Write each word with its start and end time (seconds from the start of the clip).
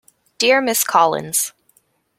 Dear 0.39 0.61
Ms 0.63 0.83
Collins. 0.83 1.53